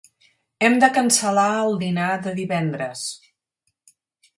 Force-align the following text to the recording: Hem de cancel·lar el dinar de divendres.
Hem 0.67 0.77
de 0.83 0.89
cancel·lar 0.95 1.45
el 1.67 1.77
dinar 1.85 2.09
de 2.25 2.35
divendres. 2.43 3.05